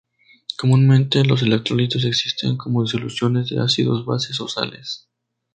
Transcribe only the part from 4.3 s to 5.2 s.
o sales.